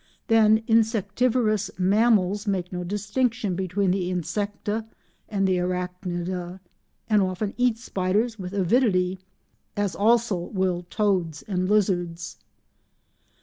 [0.29, 4.87] Then insectivorous mammals make no distinction between the Insecta
[5.29, 6.59] and the Arachnida,
[7.07, 9.19] and often eat spiders with avidity,
[9.77, 12.39] as also will toads and lizards.